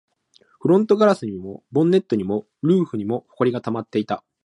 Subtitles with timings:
[0.59, 4.23] フロントガラスにも、ボンネットにも、ルーフにも埃が溜まっていた